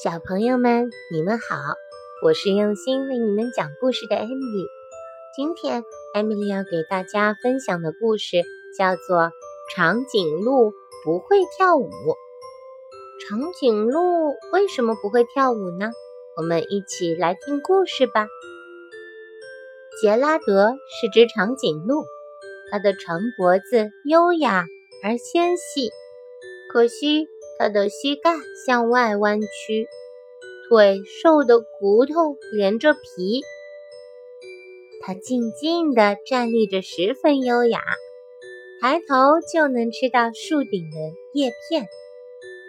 [0.00, 1.56] 小朋友们，你们好，
[2.22, 4.68] 我是用心为你们讲故事的 Emily。
[5.34, 5.82] 今天
[6.14, 8.44] ，Emily 要给大家分享的故事
[8.78, 9.16] 叫做
[9.74, 10.72] 《长颈鹿
[11.02, 11.88] 不会跳舞》。
[13.28, 15.90] 长颈鹿为什么不会跳舞呢？
[16.36, 18.28] 我们一起来听故事吧。
[20.00, 22.04] 杰拉德是只长颈鹿，
[22.70, 24.64] 它的长脖子优雅
[25.02, 25.90] 而纤细，
[26.72, 27.26] 可惜。
[27.58, 29.88] 他的膝盖向外弯曲，
[30.68, 33.42] 腿瘦的骨头连着皮。
[35.00, 37.80] 他静静地站立着，十分优雅，
[38.80, 40.96] 抬头就能吃到树顶的
[41.34, 41.88] 叶片。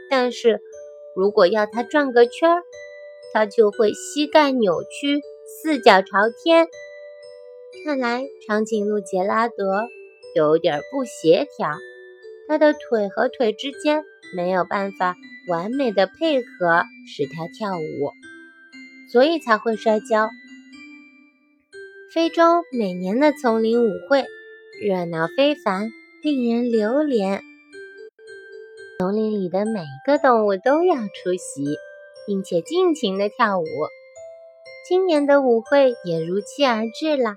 [0.09, 0.59] 但是
[1.15, 2.63] 如果要他转个圈儿，
[3.31, 6.07] 他就会膝盖扭曲，四脚朝
[6.43, 6.67] 天。
[7.85, 9.87] 看来长颈鹿杰拉德
[10.35, 11.77] 有点不协调，
[12.49, 14.03] 他的腿和腿之间。
[14.35, 15.15] 没有办法
[15.47, 18.11] 完美的配合使他跳舞，
[19.11, 20.29] 所以才会摔跤。
[22.13, 24.25] 非洲每年的丛林舞会
[24.83, 25.89] 热闹非凡，
[26.21, 27.41] 令人流连。
[28.99, 31.65] 丛林里的每一个动物都要出席，
[32.27, 33.65] 并且尽情的跳舞。
[34.87, 37.33] 今年的舞会也如期而至了。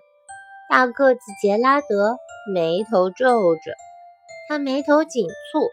[0.68, 2.18] 大个子杰拉德
[2.54, 3.72] 眉头皱着，
[4.52, 5.70] 他眉头紧蹙。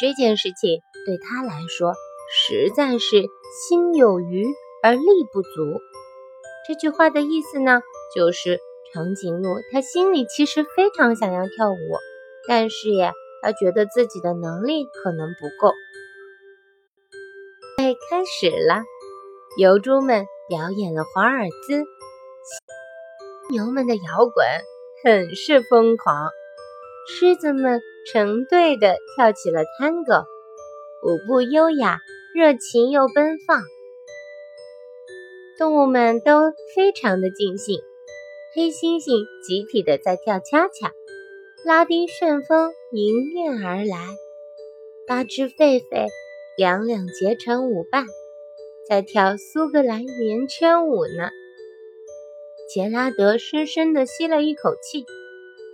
[0.00, 1.92] 这件事情对他来说
[2.32, 3.24] 实在是
[3.68, 4.46] 心有余
[4.80, 5.00] 而力
[5.32, 5.80] 不足。
[6.68, 7.82] 这句话的意思呢，
[8.14, 8.60] 就是
[8.94, 11.98] 长颈鹿他心里其实非常想要跳舞，
[12.46, 15.74] 但是呀，他觉得自己的能力可能不够。
[17.78, 18.84] 哎开始了，
[19.58, 21.82] 疣猪们表演了华尔兹，
[23.50, 24.46] 牛们的摇滚
[25.02, 26.30] 很是疯狂，
[27.08, 27.80] 狮子们。
[28.10, 30.24] 成对的跳起了探戈，
[31.06, 32.00] 舞步优雅，
[32.34, 33.62] 热情又奔放。
[35.58, 37.78] 动物们都非常的尽兴。
[38.54, 40.92] 黑猩猩集体的在跳恰恰，
[41.62, 43.98] 拉丁旋风迎面而来。
[45.06, 46.08] 八只狒狒
[46.56, 48.06] 两两结成舞伴，
[48.88, 51.28] 在跳苏格兰圆圈舞呢。
[52.74, 55.04] 杰拉德深深的吸了一口气。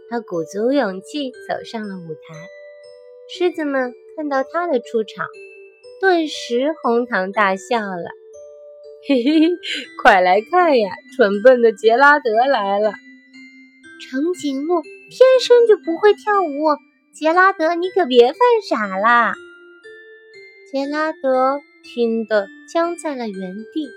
[0.08, 2.34] 他鼓足勇气走上了舞台，
[3.28, 5.26] 狮子们看到他的出场，
[6.00, 8.10] 顿时哄堂大笑了。
[9.08, 9.50] 嘿嘿，
[10.02, 12.90] 快来看呀，蠢笨的杰拉德来了！
[12.90, 16.76] 长颈鹿天生就不会跳舞，
[17.14, 19.32] 杰拉德你可别犯傻啦！
[20.72, 23.88] 杰拉德听得僵在了原地，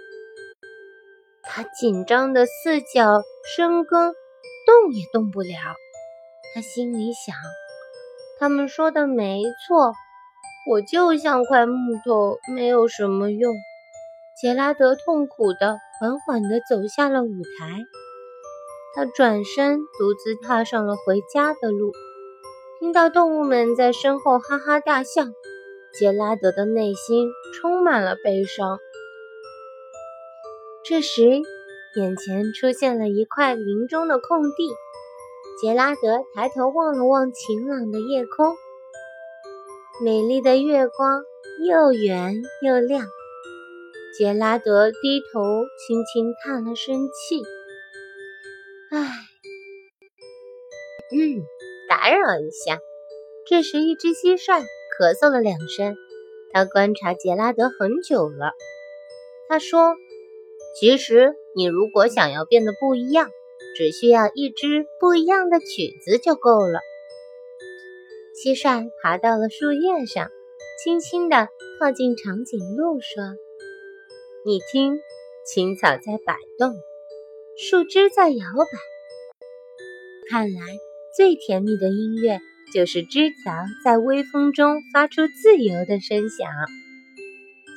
[1.44, 3.22] 他紧张的四脚
[3.56, 4.14] 生根，
[4.66, 5.50] 动也动不了。
[6.54, 7.36] 他心里想
[8.40, 9.94] ：“他们说的没错，
[10.70, 13.54] 我就像块木头，没有什么用。”
[14.40, 17.30] 杰拉德痛苦地、缓缓地走下了舞
[17.60, 17.84] 台。
[18.96, 21.92] 他转身，独自踏上了回家的路。
[22.80, 25.26] 听到动物们在身后哈哈大笑，
[26.00, 28.80] 杰拉德的内心充满了悲伤。
[30.86, 31.42] 这时，
[31.98, 34.70] 眼前出现了一块林中的空地。
[35.62, 38.56] 杰拉德抬头望了望晴朗的夜空，
[40.02, 41.22] 美丽的月光
[41.68, 43.06] 又圆又亮。
[44.18, 45.42] 杰拉德低头
[45.86, 47.42] 轻轻叹了声气
[48.90, 49.12] ：“唉，
[51.12, 51.44] 嗯，
[51.90, 52.80] 打扰一下。”
[53.46, 55.98] 这时，一只蟋蟀咳嗽了两声，
[56.54, 58.54] 他观察杰拉德很久了。
[59.50, 59.98] 他说
[60.80, 63.30] ：“其实，你如果想要变得不一样。”
[63.80, 66.82] 只需要一支不一样的曲子就够了。
[68.44, 70.30] 蟋蟀爬到了树叶上，
[70.84, 71.48] 轻轻地
[71.80, 73.24] 靠近长颈鹿，说
[74.46, 75.00] ：“你听，
[75.46, 76.74] 青草在摆动，
[77.58, 78.80] 树枝在摇摆。
[80.30, 80.60] 看来，
[81.16, 82.42] 最甜蜜的音乐
[82.74, 83.54] 就是枝条
[83.86, 86.50] 在微风中发出自由的声响。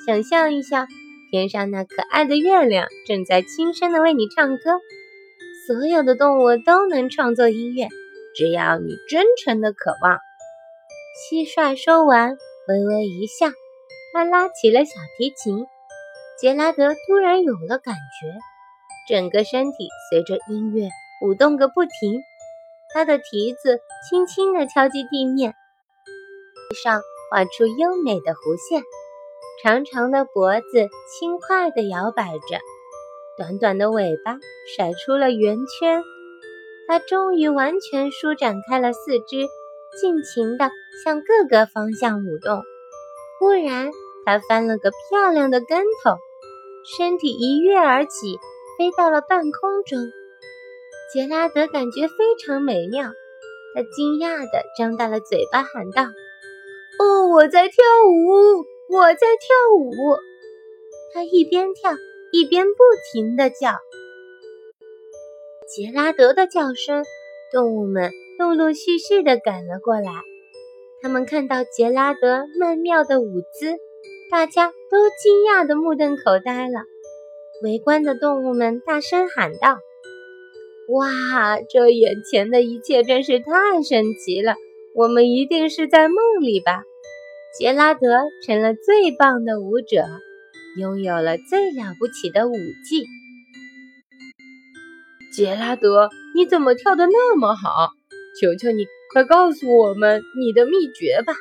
[0.05, 0.89] 想象一下，
[1.31, 4.81] 天上那可爱的月亮正在轻声地为你唱歌。”
[5.67, 7.87] 所有的动物都能创作音乐，
[8.35, 10.19] 只要你真诚的渴望。
[11.31, 12.37] 蟋蟀说完，
[12.67, 13.47] 微微一笑，
[14.13, 15.65] 他拉起了小提琴。
[16.41, 20.89] 杰拉德突然有了感觉，整个身体随着音乐
[21.25, 22.21] 舞动个不停。
[22.93, 23.79] 他的蹄子
[24.11, 25.55] 轻轻地敲击地面，
[26.83, 27.01] 上
[27.31, 28.83] 画出优美的弧线，
[29.63, 30.89] 长长的脖子
[31.21, 32.59] 轻快地摇摆着。
[33.39, 34.39] 短短的尾巴
[34.77, 36.05] 甩出了圆圈，
[36.87, 39.47] 它终于完全舒展开了四肢，
[40.01, 40.71] 尽情地
[41.03, 42.63] 向各个方向舞动。
[43.39, 43.91] 忽然，
[44.27, 46.17] 它翻了个漂亮的跟头，
[46.85, 48.37] 身体一跃而起，
[48.79, 49.99] 飞到了半空中。
[51.13, 53.11] 杰拉德感觉非常美妙，
[53.75, 56.05] 他惊讶地张大了嘴巴，喊道
[57.01, 60.17] ：“哦，我在跳舞，我在跳舞！”
[61.13, 61.93] 他一边跳
[62.33, 62.79] 一边不
[63.13, 63.73] 停地叫。
[65.69, 67.05] 杰拉德的叫声，
[67.53, 70.11] 动物们陆陆续续地赶了过来。
[71.03, 73.77] 他们看到杰拉德曼妙的舞姿，
[74.31, 76.85] 大家都惊讶得目瞪口呆了。
[77.63, 79.79] 围观的动物们大声喊道
[80.89, 84.55] ：“哇，这眼前的一切真是太神奇了！
[84.95, 86.85] 我们一定是在梦里吧？”
[87.59, 88.09] 杰拉德
[88.47, 90.05] 成了最棒的舞者，
[90.77, 92.55] 拥有了最了不起的舞
[92.85, 93.07] 技。
[95.35, 97.91] 杰拉德，你怎么跳得那么好？
[98.41, 98.87] 求求你！
[99.13, 101.35] 快告诉我们你的秘诀吧！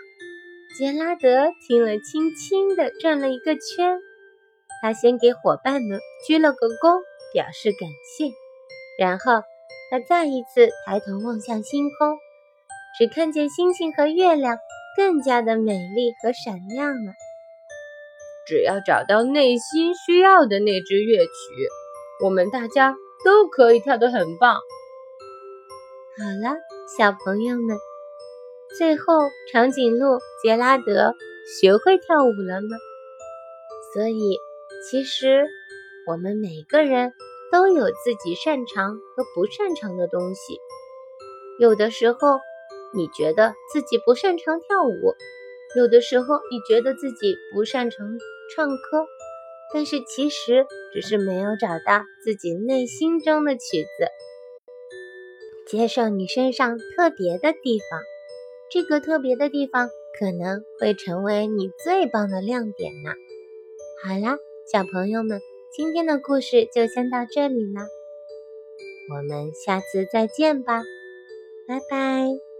[0.78, 4.00] 杰拉德听了，轻轻地转了一个圈。
[4.82, 7.02] 他先给伙伴们鞠了个躬，
[7.34, 8.32] 表示感谢。
[9.00, 9.42] 然后
[9.90, 12.18] 他再一次抬头望向星空，
[12.98, 14.58] 只看见星星和月亮
[14.98, 17.14] 更加的美丽和闪亮了。
[18.48, 21.32] 只要找到内心需要的那支乐曲，
[22.24, 24.56] 我们大家都可以跳得很棒。
[24.56, 26.58] 好了。
[26.98, 27.78] 小朋友们，
[28.78, 29.14] 最后
[29.54, 31.16] 长颈鹿杰拉德
[31.58, 32.68] 学会跳舞了吗？
[33.94, 34.38] 所以，
[34.90, 35.48] 其实
[36.06, 37.14] 我们每个人
[37.50, 40.60] 都有自己擅长和不擅长的东西。
[41.60, 42.42] 有的时候，
[42.94, 45.16] 你觉得自己不擅长跳舞；
[45.76, 48.08] 有的时候，你觉得自己不擅长
[48.56, 49.08] 唱歌。
[49.74, 54.08] 但是，其实只是没有找到自己内心中的曲子。
[55.66, 58.02] 接受你身上特别的地方，
[58.70, 59.88] 这个特别的地方
[60.20, 63.12] 可能会成为你最棒的亮点呢。
[64.04, 64.38] 好啦，
[64.70, 65.40] 小朋友们，
[65.74, 67.88] 今天的故事就先到这里了，
[69.16, 70.84] 我们下次再见吧，
[71.66, 72.51] 拜拜。